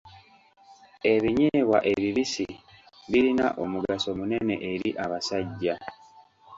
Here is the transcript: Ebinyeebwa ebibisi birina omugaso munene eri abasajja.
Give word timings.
Ebinyeebwa 1.13 1.79
ebibisi 1.91 2.45
birina 3.11 3.47
omugaso 3.63 4.09
munene 4.19 4.55
eri 4.71 4.89
abasajja. 5.03 5.75